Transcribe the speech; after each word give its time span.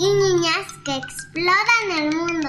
y 0.00 0.08
niñas 0.14 0.66
que 0.82 0.96
exploran 0.96 1.98
el 1.98 2.16
mundo. 2.16 2.48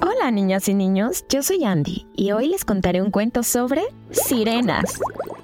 Hola 0.00 0.32
niñas 0.32 0.68
y 0.68 0.74
niños, 0.74 1.24
yo 1.28 1.44
soy 1.44 1.62
Andy 1.62 2.08
y 2.16 2.32
hoy 2.32 2.48
les 2.48 2.64
contaré 2.64 3.02
un 3.02 3.12
cuento 3.12 3.44
sobre 3.44 3.82
sirenas. 4.10 4.98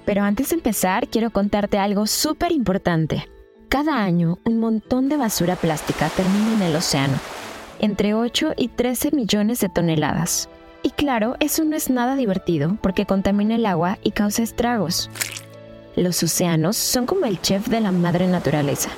Pero 0.05 0.25
antes 0.25 0.49
de 0.49 0.57
empezar, 0.57 1.07
quiero 1.07 1.31
contarte 1.31 1.79
algo 1.79 2.09
súper 2.09 2.51
importante. 2.51 3.29
Cada 3.69 4.03
año, 4.03 4.39
un 4.45 4.59
montón 4.59 5.09
de 5.09 5.17
basura 5.17 5.55
plástica 5.55 6.09
termina 6.09 6.55
en 6.55 6.63
el 6.63 6.77
océano, 6.77 7.19
entre 7.79 8.15
8 8.15 8.55
y 8.57 8.67
13 8.69 9.13
millones 9.13 9.61
de 9.61 9.69
toneladas. 9.69 10.49
Y 10.83 10.91
claro, 10.91 11.37
eso 11.39 11.65
no 11.65 11.77
es 11.77 11.89
nada 11.89 12.17
divertido 12.17 12.79
porque 12.83 13.07
contamina 13.07 13.55
el 13.55 13.67
agua 13.67 13.99
y 14.03 14.11
causa 14.11 14.43
estragos. 14.43 15.09
Los 15.97 16.23
océanos 16.23 16.77
son 16.77 17.07
como 17.07 17.25
el 17.25 17.41
chef 17.41 17.69
de 17.69 17.81
la 17.81 17.91
madre 17.91 18.27
naturaleza. 18.27 18.91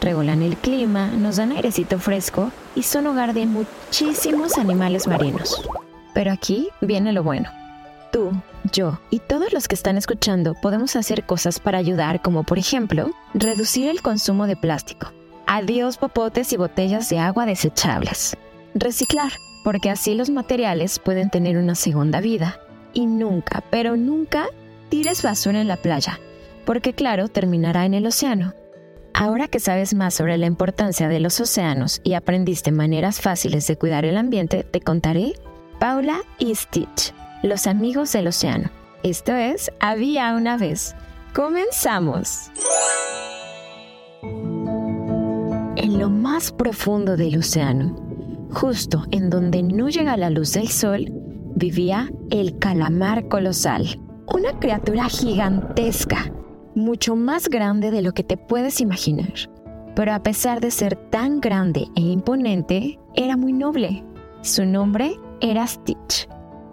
Regulan 0.00 0.40
el 0.40 0.56
clima, 0.56 1.08
nos 1.08 1.36
dan 1.36 1.52
airecito 1.52 1.98
fresco 1.98 2.50
y 2.74 2.84
son 2.84 3.06
hogar 3.06 3.34
de 3.34 3.44
muchísimos 3.44 4.56
animales 4.56 5.06
marinos. 5.06 5.62
Pero 6.14 6.32
aquí 6.32 6.70
viene 6.80 7.12
lo 7.12 7.22
bueno. 7.22 7.50
Tú, 8.12 8.32
yo 8.72 8.98
y 9.10 9.18
todos 9.18 9.52
los 9.52 9.68
que 9.68 9.74
están 9.74 9.98
escuchando 9.98 10.54
podemos 10.54 10.96
hacer 10.96 11.24
cosas 11.24 11.60
para 11.60 11.76
ayudar, 11.76 12.22
como 12.22 12.44
por 12.44 12.58
ejemplo, 12.58 13.10
reducir 13.34 13.88
el 13.88 14.00
consumo 14.00 14.46
de 14.46 14.56
plástico. 14.56 15.12
Adiós 15.46 15.98
popotes 15.98 16.50
y 16.54 16.56
botellas 16.56 17.10
de 17.10 17.18
agua 17.18 17.44
desechables. 17.44 18.38
Reciclar, 18.74 19.32
porque 19.64 19.90
así 19.90 20.14
los 20.14 20.30
materiales 20.30 20.98
pueden 20.98 21.28
tener 21.28 21.58
una 21.58 21.74
segunda 21.74 22.22
vida. 22.22 22.58
Y 22.94 23.06
nunca, 23.06 23.62
pero 23.70 23.96
nunca 23.96 24.48
tires 24.92 25.22
basura 25.22 25.58
en 25.58 25.68
la 25.68 25.78
playa, 25.78 26.20
porque 26.66 26.92
claro, 26.92 27.28
terminará 27.28 27.86
en 27.86 27.94
el 27.94 28.06
océano. 28.06 28.52
Ahora 29.14 29.48
que 29.48 29.58
sabes 29.58 29.94
más 29.94 30.12
sobre 30.12 30.36
la 30.36 30.44
importancia 30.44 31.08
de 31.08 31.18
los 31.18 31.40
océanos 31.40 32.02
y 32.04 32.12
aprendiste 32.12 32.72
maneras 32.72 33.18
fáciles 33.18 33.66
de 33.66 33.78
cuidar 33.78 34.04
el 34.04 34.18
ambiente, 34.18 34.64
te 34.64 34.82
contaré 34.82 35.32
Paula 35.80 36.20
y 36.38 36.54
Stitch, 36.54 37.14
los 37.42 37.66
amigos 37.66 38.12
del 38.12 38.26
océano. 38.26 38.70
Esto 39.02 39.34
es 39.34 39.72
Había 39.80 40.34
una 40.34 40.58
vez. 40.58 40.94
Comenzamos. 41.32 42.50
En 45.76 45.98
lo 45.98 46.10
más 46.10 46.52
profundo 46.52 47.16
del 47.16 47.38
océano, 47.38 47.96
justo 48.52 49.06
en 49.10 49.30
donde 49.30 49.62
no 49.62 49.88
llega 49.88 50.18
la 50.18 50.28
luz 50.28 50.52
del 50.52 50.68
sol, 50.68 51.06
vivía 51.56 52.10
el 52.30 52.58
calamar 52.58 53.28
colosal, 53.28 53.98
una 54.34 54.58
criatura 54.58 55.08
gigantesca, 55.08 56.32
mucho 56.74 57.16
más 57.16 57.48
grande 57.48 57.90
de 57.90 58.02
lo 58.02 58.12
que 58.12 58.24
te 58.24 58.36
puedes 58.36 58.80
imaginar. 58.80 59.32
Pero 59.94 60.12
a 60.14 60.22
pesar 60.22 60.60
de 60.60 60.70
ser 60.70 60.96
tan 60.96 61.40
grande 61.40 61.86
e 61.96 62.00
imponente, 62.00 62.98
era 63.14 63.36
muy 63.36 63.52
noble. 63.52 64.02
Su 64.40 64.64
nombre 64.64 65.16
era 65.40 65.66
Stitch. 65.66 66.28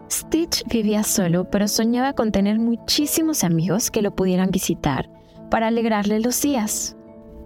Stitch 0.09 0.63
vivía 0.69 1.03
solo, 1.03 1.49
pero 1.49 1.67
soñaba 1.67 2.13
con 2.13 2.31
tener 2.31 2.59
muchísimos 2.59 3.43
amigos 3.43 3.91
que 3.91 4.01
lo 4.01 4.15
pudieran 4.15 4.51
visitar 4.51 5.09
para 5.51 5.67
alegrarle 5.67 6.19
los 6.19 6.41
días. 6.41 6.95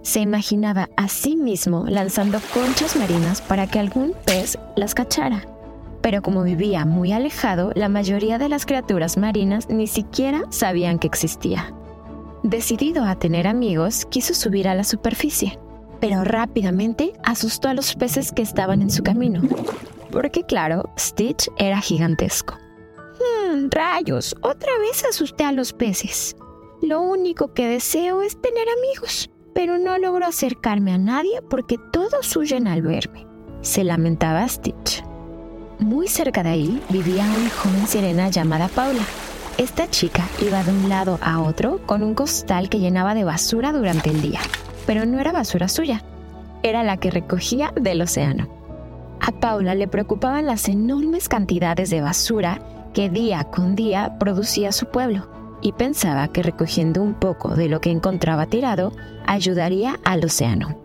Se 0.02 0.20
imaginaba 0.20 0.88
a 0.96 1.08
sí 1.08 1.34
mismo 1.34 1.86
lanzando 1.88 2.38
conchas 2.52 2.96
marinas 2.96 3.40
para 3.40 3.66
que 3.66 3.80
algún 3.80 4.14
pez 4.24 4.58
las 4.76 4.94
cachara. 4.94 5.53
Pero 6.04 6.20
como 6.20 6.42
vivía 6.42 6.84
muy 6.84 7.12
alejado, 7.12 7.72
la 7.74 7.88
mayoría 7.88 8.36
de 8.36 8.50
las 8.50 8.66
criaturas 8.66 9.16
marinas 9.16 9.70
ni 9.70 9.86
siquiera 9.86 10.42
sabían 10.50 10.98
que 10.98 11.06
existía. 11.06 11.74
Decidido 12.42 13.04
a 13.04 13.18
tener 13.18 13.46
amigos, 13.46 14.04
quiso 14.10 14.34
subir 14.34 14.68
a 14.68 14.74
la 14.74 14.84
superficie, 14.84 15.58
pero 16.00 16.22
rápidamente 16.22 17.14
asustó 17.24 17.68
a 17.68 17.74
los 17.74 17.94
peces 17.94 18.32
que 18.32 18.42
estaban 18.42 18.82
en 18.82 18.90
su 18.90 19.02
camino, 19.02 19.40
porque 20.12 20.42
claro, 20.42 20.90
Stitch 20.98 21.48
era 21.56 21.80
gigantesco. 21.80 22.52
Hmm, 23.14 23.70
rayos, 23.70 24.36
otra 24.42 24.72
vez 24.80 25.06
asusté 25.08 25.44
a 25.44 25.52
los 25.52 25.72
peces. 25.72 26.36
Lo 26.82 27.00
único 27.00 27.54
que 27.54 27.66
deseo 27.66 28.20
es 28.20 28.38
tener 28.42 28.66
amigos, 28.78 29.30
pero 29.54 29.78
no 29.78 29.96
logro 29.96 30.26
acercarme 30.26 30.92
a 30.92 30.98
nadie 30.98 31.40
porque 31.48 31.78
todos 31.94 32.36
huyen 32.36 32.68
al 32.68 32.82
verme, 32.82 33.26
se 33.62 33.84
lamentaba 33.84 34.46
Stitch. 34.46 35.02
Muy 35.78 36.06
cerca 36.06 36.42
de 36.44 36.50
ahí 36.50 36.82
vivía 36.88 37.24
una 37.24 37.50
joven 37.50 37.86
sirena 37.88 38.28
llamada 38.28 38.68
Paula. 38.68 39.02
Esta 39.58 39.88
chica 39.88 40.24
iba 40.40 40.62
de 40.62 40.70
un 40.70 40.88
lado 40.88 41.18
a 41.20 41.40
otro 41.40 41.80
con 41.84 42.02
un 42.02 42.14
costal 42.14 42.68
que 42.68 42.78
llenaba 42.78 43.14
de 43.14 43.24
basura 43.24 43.72
durante 43.72 44.10
el 44.10 44.22
día, 44.22 44.40
pero 44.86 45.04
no 45.04 45.18
era 45.18 45.32
basura 45.32 45.68
suya, 45.68 46.02
era 46.62 46.84
la 46.84 46.96
que 46.96 47.10
recogía 47.10 47.72
del 47.74 48.02
océano. 48.02 48.48
A 49.20 49.32
Paula 49.32 49.74
le 49.74 49.88
preocupaban 49.88 50.46
las 50.46 50.68
enormes 50.68 51.28
cantidades 51.28 51.90
de 51.90 52.00
basura 52.00 52.60
que 52.92 53.10
día 53.10 53.42
con 53.44 53.74
día 53.74 54.16
producía 54.20 54.70
su 54.70 54.86
pueblo 54.86 55.28
y 55.60 55.72
pensaba 55.72 56.28
que 56.28 56.42
recogiendo 56.42 57.02
un 57.02 57.14
poco 57.14 57.56
de 57.56 57.68
lo 57.68 57.80
que 57.80 57.90
encontraba 57.90 58.46
tirado 58.46 58.92
ayudaría 59.26 59.98
al 60.04 60.24
océano. 60.24 60.78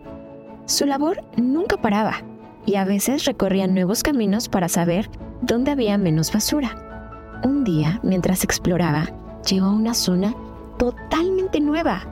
Su 0.66 0.86
labor 0.86 1.24
nunca 1.38 1.78
paraba 1.78 2.24
y 2.70 2.76
a 2.76 2.86
veces 2.86 3.26
recorría 3.26 3.66
nuevos 3.66 4.04
caminos 4.04 4.48
para 4.48 4.70
saber 4.70 5.10
dónde 5.42 5.72
había 5.72 5.98
menos 5.98 6.32
basura. 6.32 7.40
Un 7.44 7.64
día, 7.64 8.00
mientras 8.04 8.44
exploraba, 8.44 9.10
llegó 9.50 9.66
a 9.66 9.74
una 9.74 9.96
zona 9.96 10.36
totalmente 10.78 11.62
nueva, 11.62 12.04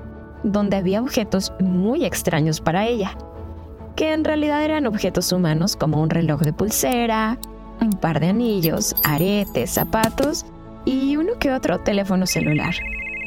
donde 0.41 0.77
había 0.77 1.03
objetos 1.03 1.53
muy 1.59 2.05
extraños 2.05 2.59
para 2.59 2.87
ella, 2.87 3.15
que 3.95 4.13
en 4.13 4.23
realidad 4.23 4.63
eran 4.63 4.87
objetos 4.87 5.31
humanos 5.31 5.75
como 5.75 6.01
un 6.01 6.09
reloj 6.09 6.41
de 6.41 6.53
pulsera, 6.53 7.37
un 7.79 7.91
par 7.91 8.19
de 8.19 8.29
anillos, 8.29 8.95
aretes, 9.03 9.69
zapatos 9.69 10.43
y 10.85 11.17
uno 11.17 11.33
que 11.39 11.53
otro 11.53 11.81
teléfono 11.81 12.25
celular. 12.25 12.73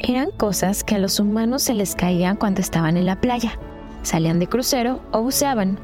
Eran 0.05 0.31
cosas 0.31 0.83
que 0.83 0.95
a 0.95 0.99
los 0.99 1.17
humanos 1.17 1.63
se 1.63 1.75
les 1.75 1.95
caían 1.95 2.35
cuando 2.35 2.59
estaban 2.59 2.97
en 2.97 3.05
la 3.05 3.21
playa, 3.21 3.57
salían 4.03 4.39
de 4.39 4.47
crucero 4.47 4.99
o 5.13 5.21
buceaban. 5.21 5.79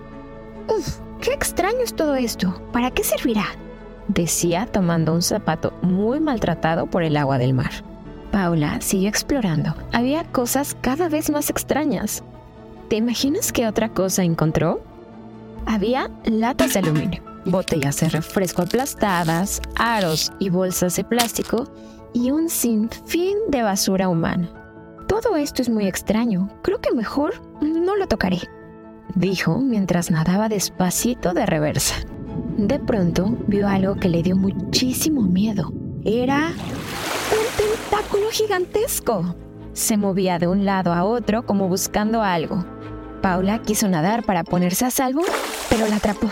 Uf, 0.67 1.06
qué 1.21 1.33
extraño 1.33 1.79
es 1.83 1.95
todo 1.95 2.15
esto. 2.15 2.61
¿Para 2.71 2.91
qué 2.91 3.03
servirá? 3.03 3.45
decía 4.07 4.67
tomando 4.71 5.13
un 5.13 5.21
zapato 5.21 5.73
muy 5.81 6.19
maltratado 6.19 6.87
por 6.87 7.03
el 7.03 7.17
agua 7.17 7.37
del 7.37 7.53
mar. 7.53 7.71
Paula 8.31 8.79
siguió 8.81 9.09
explorando. 9.09 9.73
Había 9.91 10.23
cosas 10.25 10.75
cada 10.81 11.09
vez 11.09 11.29
más 11.29 11.49
extrañas. 11.49 12.23
¿Te 12.89 12.97
imaginas 12.97 13.51
qué 13.51 13.67
otra 13.67 13.89
cosa 13.89 14.23
encontró? 14.23 14.81
Había 15.65 16.09
latas 16.25 16.73
de 16.73 16.79
aluminio, 16.79 17.21
botellas 17.45 17.99
de 17.99 18.09
refresco 18.09 18.61
aplastadas, 18.61 19.61
aros 19.75 20.31
y 20.39 20.49
bolsas 20.49 20.95
de 20.95 21.03
plástico 21.03 21.67
y 22.13 22.31
un 22.31 22.49
sinfín 22.49 23.37
de 23.49 23.63
basura 23.63 24.07
humana. 24.07 24.49
Todo 25.07 25.35
esto 25.35 25.61
es 25.61 25.69
muy 25.69 25.87
extraño. 25.87 26.49
Creo 26.61 26.79
que 26.79 26.93
mejor 26.93 27.41
no 27.61 27.95
lo 27.95 28.07
tocaré, 28.07 28.39
dijo 29.15 29.57
mientras 29.59 30.11
nadaba 30.11 30.49
despacito 30.49 31.33
de 31.33 31.45
reversa. 31.45 31.95
De 32.57 32.79
pronto 32.79 33.37
vio 33.47 33.67
algo 33.67 33.95
que 33.95 34.09
le 34.09 34.23
dio 34.23 34.35
muchísimo 34.35 35.21
miedo. 35.21 35.71
Era 36.03 36.47
un 36.47 37.57
tentáculo 37.57 38.29
gigantesco. 38.31 39.35
Se 39.73 39.97
movía 39.97 40.39
de 40.39 40.47
un 40.47 40.65
lado 40.65 40.93
a 40.93 41.03
otro 41.03 41.45
como 41.45 41.67
buscando 41.67 42.23
algo. 42.23 42.65
Paula 43.21 43.61
quiso 43.61 43.87
nadar 43.87 44.23
para 44.23 44.43
ponerse 44.43 44.85
a 44.85 44.91
salvo, 44.91 45.21
pero 45.69 45.87
la 45.87 45.97
atrapó. 45.97 46.27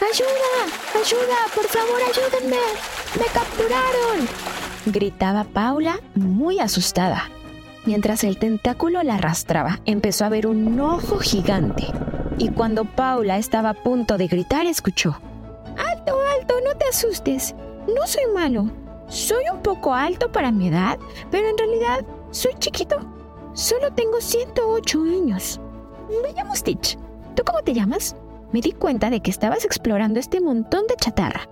¡Ayuda! 0.00 0.66
¡Ayuda! 0.94 1.36
¡Por 1.54 1.64
favor, 1.64 2.00
ayúdenme! 2.02 2.56
¡Me 3.18 3.24
capturaron! 3.32 4.28
Gritaba 4.86 5.44
Paula 5.44 5.98
muy 6.14 6.60
asustada. 6.60 7.30
Mientras 7.86 8.24
el 8.24 8.38
tentáculo 8.38 9.02
la 9.02 9.14
arrastraba, 9.14 9.80
empezó 9.84 10.24
a 10.24 10.28
ver 10.28 10.46
un 10.46 10.78
ojo 10.80 11.18
gigante. 11.18 11.86
Y 12.38 12.50
cuando 12.50 12.84
Paula 12.84 13.38
estaba 13.38 13.70
a 13.70 13.74
punto 13.74 14.18
de 14.18 14.26
gritar, 14.26 14.66
escuchó. 14.66 15.18
¡Alto, 15.76 16.18
alto! 16.38 16.54
No 16.64 16.76
te 16.76 16.86
asustes. 16.88 17.54
No 17.86 18.06
soy 18.06 18.24
malo. 18.34 18.70
Soy 19.08 19.44
un 19.52 19.62
poco 19.62 19.94
alto 19.94 20.30
para 20.30 20.50
mi 20.50 20.68
edad, 20.68 20.98
pero 21.30 21.48
en 21.48 21.56
realidad 21.56 22.04
soy 22.30 22.52
chiquito. 22.58 22.98
Solo 23.54 23.90
tengo 23.92 24.20
108 24.20 25.00
años. 25.00 25.60
Me 26.22 26.32
llamo 26.34 26.54
Stitch. 26.54 26.98
¿Tú 27.34 27.42
cómo 27.44 27.62
te 27.62 27.72
llamas? 27.72 28.16
Me 28.52 28.60
di 28.60 28.72
cuenta 28.72 29.08
de 29.08 29.20
que 29.20 29.30
estabas 29.30 29.64
explorando 29.64 30.20
este 30.20 30.40
montón 30.40 30.86
de 30.88 30.96
chatarra. 30.96 31.48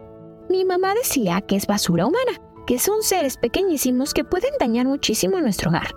Mi 0.51 0.65
mamá 0.65 0.95
decía 0.95 1.41
que 1.41 1.57
es 1.57 1.67
basura 1.67 2.07
humana, 2.07 2.33
que 2.67 2.79
son 2.79 3.03
seres 3.03 3.37
pequeñísimos 3.39 4.13
que 4.13 4.25
pueden 4.25 4.53
dañar 4.61 4.87
muchísimo 4.87 5.41
nuestro 5.41 5.71
hogar. 5.71 5.95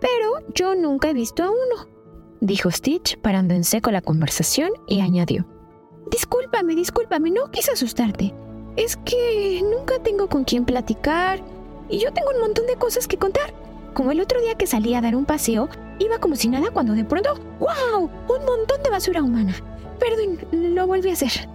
Pero 0.00 0.48
yo 0.54 0.74
nunca 0.74 1.10
he 1.10 1.14
visto 1.14 1.44
a 1.44 1.50
uno, 1.50 1.93
dijo 2.44 2.70
Stitch 2.70 3.16
parando 3.18 3.54
en 3.54 3.64
seco 3.64 3.90
la 3.90 4.02
conversación 4.02 4.70
y 4.86 5.00
añadió. 5.00 5.46
Discúlpame, 6.10 6.74
discúlpame, 6.74 7.30
no 7.30 7.50
quise 7.50 7.72
asustarte. 7.72 8.34
Es 8.76 8.96
que 8.98 9.62
nunca 9.62 9.98
tengo 10.02 10.28
con 10.28 10.44
quién 10.44 10.66
platicar 10.66 11.40
y 11.88 12.00
yo 12.00 12.12
tengo 12.12 12.30
un 12.34 12.40
montón 12.40 12.66
de 12.66 12.76
cosas 12.76 13.08
que 13.08 13.16
contar. 13.16 13.54
Como 13.94 14.12
el 14.12 14.20
otro 14.20 14.40
día 14.40 14.56
que 14.56 14.66
salí 14.66 14.94
a 14.94 15.00
dar 15.00 15.16
un 15.16 15.24
paseo, 15.24 15.68
iba 15.98 16.18
como 16.18 16.36
si 16.36 16.48
nada 16.48 16.70
cuando 16.70 16.92
de 16.92 17.04
pronto, 17.04 17.34
¡wow! 17.60 18.02
Un 18.02 18.44
montón 18.44 18.82
de 18.82 18.90
basura 18.90 19.22
humana. 19.22 19.54
Perdón, 19.98 20.74
lo 20.74 20.86
volví 20.86 21.10
a 21.10 21.14
hacer. 21.14 21.48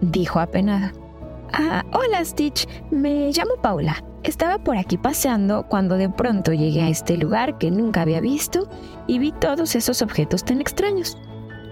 Dijo 0.00 0.38
apenada. 0.38 0.92
Ah, 1.52 1.84
hola 1.92 2.24
Stitch, 2.24 2.68
me 2.90 3.32
llamo 3.32 3.56
Paula. 3.60 4.04
Estaba 4.22 4.58
por 4.58 4.76
aquí 4.76 4.98
paseando 4.98 5.66
cuando 5.68 5.96
de 5.96 6.08
pronto 6.08 6.52
llegué 6.52 6.82
a 6.82 6.88
este 6.88 7.16
lugar 7.16 7.58
que 7.58 7.70
nunca 7.70 8.02
había 8.02 8.20
visto 8.20 8.68
y 9.06 9.18
vi 9.18 9.32
todos 9.32 9.74
esos 9.74 10.02
objetos 10.02 10.44
tan 10.44 10.60
extraños. 10.60 11.16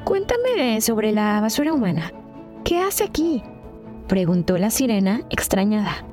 Cuéntame 0.04 0.81
sobre 0.81 1.12
la 1.12 1.40
basura 1.40 1.72
humana. 1.72 2.12
¿Qué 2.64 2.78
hace 2.78 3.04
aquí? 3.04 3.43
Preguntó 4.06 4.56
la 4.58 4.70
sirena 4.70 5.22
extrañada. 5.31 6.06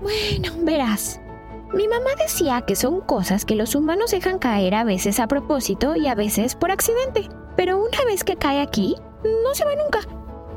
Bueno, 0.00 0.52
verás, 0.62 1.20
mi 1.74 1.88
mamá 1.88 2.10
decía 2.18 2.62
que 2.62 2.76
son 2.76 3.00
cosas 3.00 3.44
que 3.44 3.56
los 3.56 3.74
humanos 3.74 4.10
dejan 4.10 4.38
caer 4.38 4.74
a 4.74 4.84
veces 4.84 5.18
a 5.18 5.26
propósito 5.26 5.96
y 5.96 6.06
a 6.06 6.14
veces 6.14 6.54
por 6.54 6.70
accidente. 6.70 7.28
Pero 7.56 7.78
una 7.78 8.04
vez 8.06 8.24
que 8.24 8.36
cae 8.36 8.60
aquí, 8.60 8.94
no 9.24 9.54
se 9.54 9.64
va 9.64 9.74
nunca. 9.74 10.00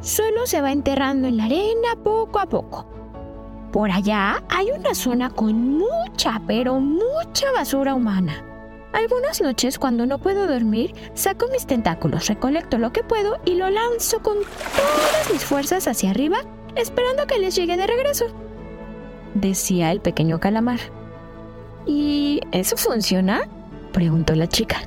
Solo 0.02 0.46
se 0.46 0.62
va 0.62 0.72
enterrando 0.72 1.28
en 1.28 1.38
la 1.38 1.46
arena 1.46 1.96
poco 2.04 2.40
a 2.40 2.46
poco. 2.46 2.95
Por 3.76 3.92
allá 3.92 4.42
hay 4.48 4.72
una 4.72 4.96
zona 4.96 5.30
con 5.30 5.78
mucha, 5.78 6.42
pero 6.48 6.80
mucha 6.80 7.52
basura 7.52 7.94
humana. 7.94 8.42
Algunas 8.94 9.42
noches 9.42 9.78
cuando 9.78 10.06
no 10.06 10.18
puedo 10.18 10.48
dormir, 10.48 10.94
saco 11.14 11.50
mis 11.52 11.68
tentáculos, 11.68 12.28
recolecto 12.28 12.78
lo 12.78 12.94
que 12.94 13.04
puedo 13.04 13.38
y 13.44 13.56
lo 13.56 13.70
lanzo 13.70 14.20
con 14.20 14.38
todas 14.38 15.30
mis 15.30 15.44
fuerzas 15.44 15.90
hacia 15.90 16.12
arriba, 16.12 16.38
esperando 16.78 17.28
que 17.28 17.38
les 17.38 17.54
llegue 17.54 17.76
de 17.76 17.86
regreso. 17.86 18.28
Decía 19.34 19.92
el 19.92 20.00
pequeño 20.00 20.40
calamar. 20.40 20.80
¿Y 21.86 22.40
eso 22.54 22.78
funciona? 22.78 23.42
Preguntó 23.92 24.36
la 24.36 24.48
chica. 24.48 24.84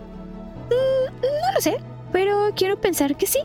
Mm, 0.71 1.21
no 1.21 1.53
lo 1.55 1.61
sé, 1.61 1.77
pero 2.11 2.53
quiero 2.57 2.81
pensar 2.81 3.19
que 3.19 3.27
sí. 3.27 3.41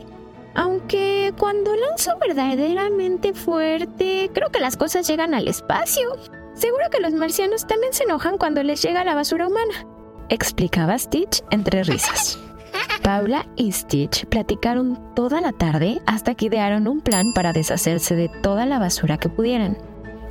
Aunque 0.54 1.32
cuando 1.38 1.74
lanzo 1.74 2.12
verdaderamente 2.18 3.34
fuerte, 3.34 4.30
creo 4.32 4.50
que 4.50 4.60
las 4.60 4.76
cosas 4.76 5.06
llegan 5.06 5.34
al 5.34 5.48
espacio. 5.48 6.16
Seguro 6.54 6.84
que 6.90 7.00
los 7.00 7.12
marcianos 7.12 7.66
también 7.66 7.92
se 7.92 8.04
enojan 8.04 8.38
cuando 8.38 8.62
les 8.62 8.80
llega 8.80 9.04
la 9.04 9.16
basura 9.16 9.48
humana. 9.48 9.86
Explicaba 10.28 10.96
Stitch 10.98 11.42
entre 11.50 11.82
risas. 11.82 12.38
Paula 13.02 13.46
y 13.56 13.72
Stitch 13.72 14.24
platicaron 14.26 15.14
toda 15.14 15.40
la 15.40 15.52
tarde 15.52 16.00
hasta 16.06 16.34
que 16.34 16.46
idearon 16.46 16.88
un 16.88 17.00
plan 17.00 17.32
para 17.34 17.52
deshacerse 17.52 18.14
de 18.14 18.28
toda 18.28 18.64
la 18.64 18.78
basura 18.78 19.18
que 19.18 19.28
pudieran. 19.28 19.76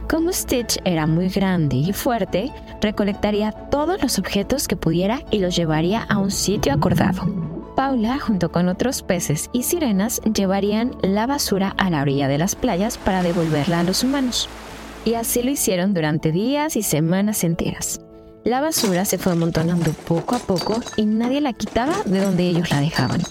Como 0.10 0.32
Stitch 0.32 0.80
era 0.86 1.06
muy 1.06 1.30
grande 1.30 1.76
y 1.76 1.94
fuerte, 1.94 2.52
recolectaría 2.82 3.52
todos 3.52 4.02
los 4.02 4.18
objetos 4.20 4.68
que 4.68 4.76
pudiera 4.76 5.22
y 5.32 5.40
los 5.40 5.56
llevaría 5.56 6.04
a 6.04 6.18
un 6.18 6.32
sitio 6.32 6.74
acordado. 6.74 7.53
Paula, 7.76 8.20
junto 8.20 8.52
con 8.52 8.68
otros 8.70 9.02
peces 9.02 9.50
y 9.54 9.64
sirenas, 9.64 10.22
llevarían 10.22 10.96
la 11.02 11.28
basura 11.28 11.74
a 11.78 11.90
la 11.90 12.02
orilla 12.02 12.28
de 12.28 12.38
las 12.38 12.56
playas 12.56 12.98
para 12.98 13.24
devolverla 13.24 13.80
a 13.80 13.84
los 13.84 14.04
humanos. 14.04 14.50
Y 15.06 15.16
así 15.16 15.44
lo 15.44 15.52
hicieron 15.52 15.94
durante 15.94 16.32
días 16.32 16.76
y 16.76 16.84
semanas 16.84 17.44
enteras. 17.44 18.02
La 18.44 18.62
basura 18.62 19.06
se 19.06 19.18
fue 19.18 19.34
amontonando 19.34 19.92
poco 20.08 20.36
a 20.36 20.40
poco 20.40 20.80
y 20.98 21.06
nadie 21.06 21.42
la 21.42 21.54
quitaba 21.54 21.96
de 22.06 22.22
donde 22.22 22.48
ellos 22.48 22.72
la 22.72 22.82
dejaban. 22.82 23.22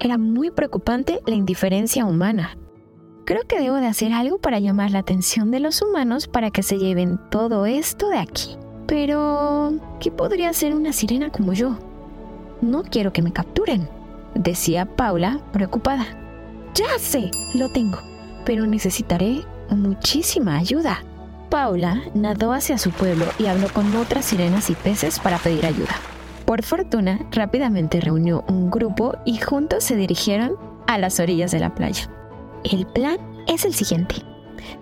Era 0.00 0.18
muy 0.18 0.50
preocupante 0.50 1.20
la 1.26 1.34
indiferencia 1.34 2.04
humana, 2.04 2.56
Creo 3.28 3.42
que 3.46 3.60
debo 3.60 3.76
de 3.76 3.86
hacer 3.86 4.14
algo 4.14 4.38
para 4.38 4.58
llamar 4.58 4.90
la 4.90 5.00
atención 5.00 5.50
de 5.50 5.60
los 5.60 5.82
humanos 5.82 6.28
para 6.28 6.50
que 6.50 6.62
se 6.62 6.78
lleven 6.78 7.20
todo 7.30 7.66
esto 7.66 8.08
de 8.08 8.16
aquí. 8.16 8.56
Pero, 8.86 9.74
¿qué 10.00 10.10
podría 10.10 10.48
hacer 10.48 10.74
una 10.74 10.94
sirena 10.94 11.28
como 11.28 11.52
yo? 11.52 11.78
No 12.60 12.82
quiero 12.82 13.12
que 13.12 13.22
me 13.22 13.32
capturen, 13.32 13.88
decía 14.34 14.84
Paula, 14.84 15.40
preocupada. 15.52 16.06
Ya 16.74 16.98
sé, 16.98 17.30
lo 17.54 17.68
tengo, 17.68 17.98
pero 18.44 18.66
necesitaré 18.66 19.42
muchísima 19.70 20.58
ayuda. 20.58 21.02
Paula 21.50 22.02
nadó 22.14 22.52
hacia 22.52 22.78
su 22.78 22.90
pueblo 22.90 23.24
y 23.38 23.46
habló 23.46 23.68
con 23.68 23.94
otras 23.96 24.26
sirenas 24.26 24.70
y 24.70 24.74
peces 24.74 25.18
para 25.18 25.38
pedir 25.38 25.66
ayuda. 25.66 25.96
Por 26.44 26.62
fortuna, 26.62 27.20
rápidamente 27.30 28.00
reunió 28.00 28.44
un 28.48 28.70
grupo 28.70 29.16
y 29.24 29.38
juntos 29.38 29.84
se 29.84 29.96
dirigieron 29.96 30.56
a 30.86 30.98
las 30.98 31.20
orillas 31.20 31.50
de 31.50 31.60
la 31.60 31.74
playa. 31.74 32.08
El 32.64 32.86
plan 32.86 33.18
es 33.46 33.64
el 33.64 33.74
siguiente. 33.74 34.16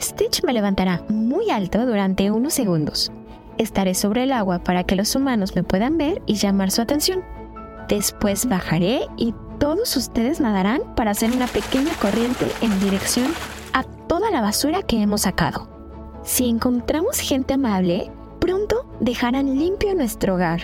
Stitch 0.01 0.43
me 0.45 0.53
levantará 0.53 1.03
muy 1.09 1.51
alto 1.51 1.85
durante 1.87 2.31
unos 2.31 2.55
segundos. 2.55 3.13
Estaré 3.59 3.95
sobre 3.95 4.25
el 4.25 4.33
agua 4.33 4.61
para 4.61 4.85
que 4.85 4.97
los 4.97 5.15
humanos 5.15 5.55
me 5.55 5.63
puedan 5.63 5.99
ver 5.99 6.23
y 6.27 6.35
llamar 6.35 6.71
su 6.71 6.83
atención. 6.83 7.25
Después 7.89 8.49
bajaré 8.49 9.07
y 9.17 9.35
todos 9.59 9.97
ustedes 9.97 10.41
nadarán 10.41 10.83
para 10.97 11.13
hacer 11.13 11.31
una 11.33 11.47
pequeña 11.47 11.93
corriente 12.01 12.47
en 12.61 12.79
dirección 12.81 13.33
a 13.73 13.83
toda 13.83 14.31
la 14.31 14.41
basura 14.41 14.83
que 14.83 15.01
hemos 15.01 15.23
sacado. 15.23 15.69
Si 16.25 16.49
encontramos 16.49 17.19
gente 17.19 17.55
amable, 17.55 18.11
pronto 18.41 18.85
dejarán 19.01 19.59
limpio 19.59 19.95
nuestro 19.95 20.35
hogar. 20.35 20.61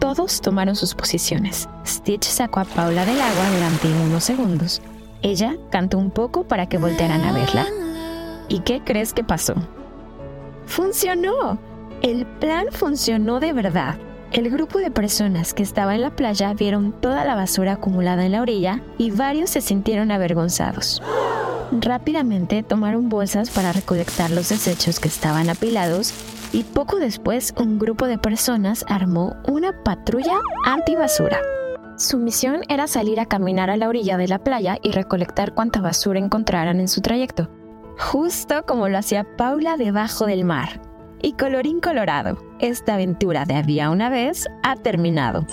Todos 0.00 0.40
tomaron 0.40 0.76
sus 0.76 0.94
posiciones. 0.94 1.68
Stitch 1.86 2.24
sacó 2.24 2.60
a 2.60 2.64
Paula 2.64 3.04
del 3.04 3.20
agua 3.20 3.50
durante 3.50 3.88
unos 4.06 4.24
segundos 4.24 4.80
ella 5.22 5.56
cantó 5.70 5.98
un 5.98 6.10
poco 6.10 6.44
para 6.44 6.68
que 6.68 6.78
voltearan 6.78 7.22
a 7.22 7.32
verla. 7.32 7.66
¿Y 8.48 8.60
qué 8.60 8.82
crees 8.84 9.12
que 9.12 9.24
pasó? 9.24 9.54
¡Funcionó! 10.66 11.58
El 12.02 12.24
plan 12.24 12.66
funcionó 12.70 13.40
de 13.40 13.52
verdad. 13.52 13.98
El 14.32 14.50
grupo 14.50 14.78
de 14.78 14.90
personas 14.90 15.54
que 15.54 15.62
estaba 15.62 15.94
en 15.94 16.02
la 16.02 16.14
playa 16.14 16.52
vieron 16.52 16.92
toda 16.92 17.24
la 17.24 17.34
basura 17.34 17.74
acumulada 17.74 18.26
en 18.26 18.32
la 18.32 18.42
orilla 18.42 18.82
y 18.98 19.10
varios 19.10 19.48
se 19.50 19.62
sintieron 19.62 20.10
avergonzados. 20.10 21.02
Rápidamente 21.72 22.62
tomaron 22.62 23.08
bolsas 23.08 23.48
para 23.48 23.72
recolectar 23.72 24.30
los 24.30 24.50
desechos 24.50 25.00
que 25.00 25.08
estaban 25.08 25.48
apilados 25.48 26.12
y 26.52 26.64
poco 26.64 26.98
después 26.98 27.54
un 27.58 27.78
grupo 27.78 28.06
de 28.06 28.18
personas 28.18 28.84
armó 28.88 29.34
una 29.46 29.82
patrulla 29.82 30.38
anti-basura. 30.64 31.40
Su 31.96 32.18
misión 32.18 32.60
era 32.68 32.86
salir 32.86 33.20
a 33.20 33.26
caminar 33.26 33.70
a 33.70 33.78
la 33.78 33.88
orilla 33.88 34.18
de 34.18 34.28
la 34.28 34.38
playa 34.38 34.76
y 34.82 34.92
recolectar 34.92 35.54
cuanta 35.54 35.80
basura 35.80 36.20
encontraran 36.20 36.80
en 36.80 36.88
su 36.88 37.00
trayecto, 37.00 37.50
justo 37.98 38.62
como 38.66 38.88
lo 38.88 38.98
hacía 38.98 39.24
Paula 39.36 39.78
debajo 39.78 40.26
del 40.26 40.44
mar. 40.44 40.87
Y 41.20 41.32
colorín 41.32 41.80
colorado, 41.80 42.38
esta 42.60 42.94
aventura 42.94 43.44
de 43.44 43.54
había 43.56 43.90
una 43.90 44.10
vez 44.10 44.46
ha 44.62 44.76
terminado. 44.76 45.46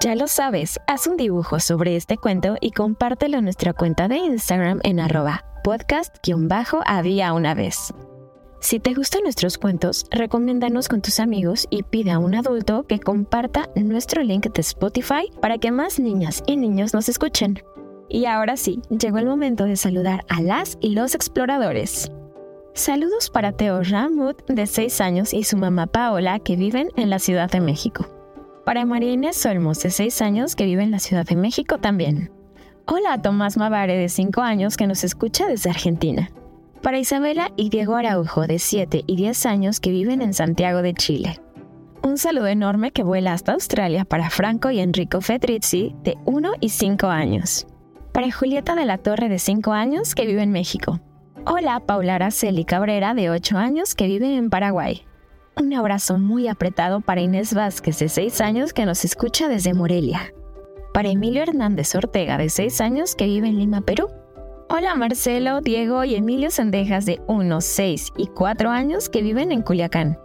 Ya 0.00 0.16
lo 0.16 0.26
sabes, 0.26 0.80
haz 0.88 1.06
un 1.06 1.16
dibujo 1.16 1.60
sobre 1.60 1.94
este 1.94 2.16
cuento 2.16 2.56
y 2.60 2.72
compártelo 2.72 3.38
en 3.38 3.44
nuestra 3.44 3.72
cuenta 3.72 4.08
de 4.08 4.16
Instagram 4.16 4.80
en 4.82 4.98
arroba 4.98 5.44
podcast-había 5.62 7.32
una 7.32 7.54
vez. 7.54 7.94
Si 8.62 8.78
te 8.78 8.94
gustan 8.94 9.24
nuestros 9.24 9.58
cuentos, 9.58 10.06
recomiéndanos 10.12 10.88
con 10.88 11.02
tus 11.02 11.18
amigos 11.18 11.66
y 11.68 11.82
pide 11.82 12.12
a 12.12 12.20
un 12.20 12.36
adulto 12.36 12.84
que 12.84 13.00
comparta 13.00 13.68
nuestro 13.74 14.22
link 14.22 14.46
de 14.52 14.60
Spotify 14.60 15.32
para 15.40 15.58
que 15.58 15.72
más 15.72 15.98
niñas 15.98 16.44
y 16.46 16.56
niños 16.56 16.94
nos 16.94 17.08
escuchen. 17.08 17.60
Y 18.08 18.26
ahora 18.26 18.56
sí, 18.56 18.80
llegó 18.88 19.18
el 19.18 19.26
momento 19.26 19.64
de 19.64 19.74
saludar 19.74 20.24
a 20.28 20.40
las 20.40 20.78
y 20.80 20.90
los 20.90 21.16
exploradores. 21.16 22.12
Saludos 22.72 23.30
para 23.30 23.50
Teo 23.50 23.82
Ramut, 23.82 24.46
de 24.46 24.68
6 24.68 25.00
años, 25.00 25.34
y 25.34 25.42
su 25.42 25.56
mamá 25.56 25.88
Paola, 25.88 26.38
que 26.38 26.54
viven 26.54 26.88
en 26.94 27.10
la 27.10 27.18
Ciudad 27.18 27.50
de 27.50 27.60
México. 27.60 28.06
Para 28.64 28.86
María 28.86 29.10
Inés 29.10 29.36
Solmos, 29.38 29.82
de 29.82 29.90
6 29.90 30.22
años, 30.22 30.54
que 30.54 30.66
vive 30.66 30.84
en 30.84 30.92
la 30.92 31.00
Ciudad 31.00 31.26
de 31.26 31.34
México 31.34 31.78
también. 31.78 32.30
Hola 32.86 33.14
a 33.14 33.22
Tomás 33.22 33.56
Mavare, 33.56 33.98
de 33.98 34.08
5 34.08 34.40
años, 34.40 34.76
que 34.76 34.86
nos 34.86 35.02
escucha 35.02 35.48
desde 35.48 35.68
Argentina. 35.68 36.30
Para 36.82 36.98
Isabela 36.98 37.52
y 37.56 37.68
Diego 37.68 37.94
Araujo, 37.94 38.48
de 38.48 38.58
7 38.58 39.04
y 39.06 39.14
10 39.14 39.46
años, 39.46 39.78
que 39.78 39.92
viven 39.92 40.20
en 40.20 40.34
Santiago 40.34 40.82
de 40.82 40.94
Chile. 40.94 41.40
Un 42.02 42.18
saludo 42.18 42.48
enorme 42.48 42.90
que 42.90 43.04
vuela 43.04 43.32
hasta 43.32 43.52
Australia 43.52 44.04
para 44.04 44.30
Franco 44.30 44.68
y 44.68 44.80
Enrico 44.80 45.20
Fedrizzi, 45.20 45.94
de 46.02 46.18
1 46.24 46.54
y 46.58 46.70
5 46.70 47.06
años. 47.06 47.68
Para 48.12 48.32
Julieta 48.32 48.74
de 48.74 48.84
la 48.84 48.98
Torre, 48.98 49.28
de 49.28 49.38
5 49.38 49.70
años, 49.70 50.16
que 50.16 50.26
vive 50.26 50.42
en 50.42 50.50
México. 50.50 50.98
Hola, 51.46 51.78
Paula 51.78 52.16
Araceli 52.16 52.64
Cabrera, 52.64 53.14
de 53.14 53.30
8 53.30 53.58
años, 53.58 53.94
que 53.94 54.08
vive 54.08 54.36
en 54.36 54.50
Paraguay. 54.50 55.04
Un 55.56 55.72
abrazo 55.74 56.18
muy 56.18 56.48
apretado 56.48 57.00
para 57.00 57.20
Inés 57.20 57.54
Vázquez, 57.54 58.00
de 58.00 58.08
6 58.08 58.40
años, 58.40 58.72
que 58.72 58.86
nos 58.86 59.04
escucha 59.04 59.46
desde 59.46 59.72
Morelia. 59.72 60.34
Para 60.92 61.10
Emilio 61.10 61.44
Hernández 61.44 61.94
Ortega, 61.94 62.38
de 62.38 62.48
6 62.48 62.80
años, 62.80 63.14
que 63.14 63.26
vive 63.26 63.46
en 63.46 63.58
Lima, 63.58 63.82
Perú. 63.82 64.08
Hola 64.74 64.94
Marcelo, 64.94 65.60
Diego 65.60 66.02
y 66.02 66.14
Emilio 66.14 66.50
Sendejas 66.50 67.04
de 67.04 67.20
1, 67.26 67.60
6 67.60 68.14
y 68.16 68.26
4 68.28 68.70
años 68.70 69.10
que 69.10 69.20
viven 69.20 69.52
en 69.52 69.60
Culiacán. 69.60 70.18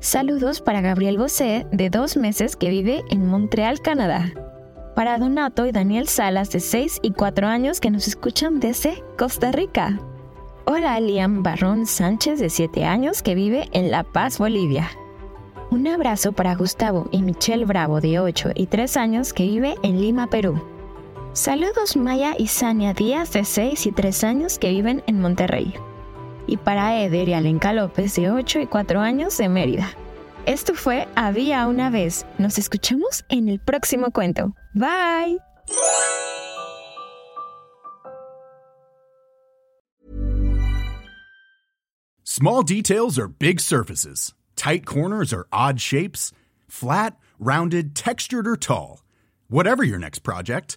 Saludos 0.00 0.62
para 0.62 0.80
Gabriel 0.80 1.18
Bosé 1.18 1.66
de 1.72 1.90
2 1.90 2.16
meses 2.16 2.56
que 2.56 2.70
vive 2.70 3.02
en 3.10 3.26
Montreal, 3.26 3.82
Canadá. 3.82 4.32
Para 4.96 5.18
Donato 5.18 5.66
y 5.66 5.72
Daniel 5.72 6.08
Salas 6.08 6.48
de 6.48 6.60
6 6.60 7.00
y 7.02 7.10
4 7.10 7.46
años 7.46 7.80
que 7.80 7.90
nos 7.90 8.08
escuchan 8.08 8.60
desde 8.60 9.04
Costa 9.18 9.52
Rica. 9.52 10.00
Hola 10.64 10.98
Liam 10.98 11.42
Barrón 11.42 11.84
Sánchez 11.84 12.40
de 12.40 12.48
7 12.48 12.86
años 12.86 13.20
que 13.20 13.34
vive 13.34 13.68
en 13.72 13.90
La 13.90 14.04
Paz, 14.04 14.38
Bolivia. 14.38 14.88
Un 15.70 15.86
abrazo 15.86 16.32
para 16.32 16.54
Gustavo 16.54 17.10
y 17.12 17.20
Michelle 17.20 17.66
Bravo 17.66 18.00
de 18.00 18.20
8 18.20 18.52
y 18.54 18.68
3 18.68 18.96
años 18.96 19.34
que 19.34 19.42
vive 19.42 19.74
en 19.82 20.00
Lima, 20.00 20.30
Perú. 20.30 20.71
Saludos 21.34 21.96
Maya 21.96 22.34
y 22.38 22.46
Sania 22.46 22.92
Díaz 22.92 23.32
de 23.32 23.46
6 23.46 23.86
y 23.86 23.92
3 23.92 24.24
años 24.24 24.58
que 24.58 24.68
viven 24.68 25.02
en 25.06 25.18
Monterrey. 25.18 25.72
Y 26.46 26.58
para 26.58 27.00
Eder 27.02 27.26
y 27.30 27.32
Alenka 27.32 27.72
López 27.72 28.14
de 28.16 28.30
8 28.30 28.60
y 28.60 28.66
4 28.66 29.00
años 29.00 29.38
de 29.38 29.48
Mérida. 29.48 29.90
Esto 30.44 30.74
fue 30.74 31.08
Había 31.14 31.66
una 31.68 31.88
vez. 31.88 32.26
Nos 32.36 32.58
escuchamos 32.58 33.24
en 33.30 33.48
el 33.48 33.60
próximo 33.60 34.10
cuento. 34.10 34.54
Bye. 34.74 35.38
Small 42.24 42.62
details 42.62 43.18
are 43.18 43.28
big 43.28 43.58
surfaces. 43.58 44.34
Tight 44.54 44.84
corners 44.84 45.32
are 45.32 45.46
odd 45.50 45.78
shapes. 45.78 46.32
Flat, 46.68 47.16
rounded, 47.38 47.94
textured, 47.94 48.46
or 48.46 48.56
tall. 48.56 49.00
Whatever 49.48 49.84
your 49.84 49.98
next 49.98 50.20
project, 50.20 50.76